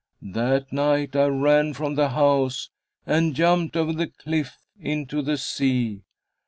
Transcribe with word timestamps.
That 0.33 0.73
night 0.73 1.15
I 1.15 1.27
ran 1.27 1.75
from 1.75 1.93
the 1.93 2.09
house 2.09 2.71
and 3.05 3.35
jumped 3.35 3.77
over 3.77 3.93
the 3.93 4.07
cliff 4.07 4.57
into 4.79 5.21
the 5.21 5.37
sea." 5.37 6.01